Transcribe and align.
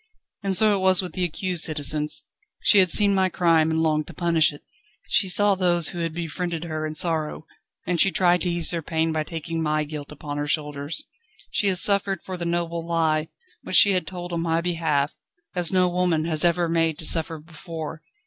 And 0.41 0.55
so 0.55 0.75
it 0.75 0.79
was 0.81 1.03
with 1.03 1.13
the 1.13 1.23
accused, 1.23 1.63
citizens. 1.63 2.23
She 2.59 2.79
had 2.79 2.89
seen 2.89 3.13
my 3.13 3.29
crime, 3.29 3.69
and 3.69 3.81
longed 3.81 4.07
to 4.07 4.15
punish 4.15 4.51
it; 4.51 4.63
she 5.07 5.29
saw 5.29 5.53
those 5.53 5.89
who 5.89 5.99
had 5.99 6.11
befriended 6.11 6.63
her 6.63 6.87
in 6.87 6.95
sorrow, 6.95 7.45
and 7.85 8.01
she 8.01 8.09
tried 8.09 8.41
to 8.41 8.49
ease 8.49 8.71
their 8.71 8.81
pain 8.81 9.11
by 9.11 9.23
taking 9.23 9.61
my 9.61 9.83
guilt 9.83 10.11
upon 10.11 10.39
her 10.39 10.47
shoulders. 10.47 11.03
She 11.51 11.67
has 11.67 11.81
suffered 11.83 12.23
for 12.23 12.35
the 12.35 12.45
noble 12.45 12.81
lie, 12.81 13.27
which 13.61 13.75
she 13.75 13.91
had 13.91 14.07
told 14.07 14.33
on 14.33 14.41
my 14.41 14.59
behalf, 14.59 15.13
as 15.55 15.71
no 15.71 15.87
woman 15.87 16.25
has 16.25 16.43
ever 16.43 16.67
been 16.67 16.73
made 16.73 16.97
to 16.97 17.05
suffer 17.05 17.37
before. 17.37 18.01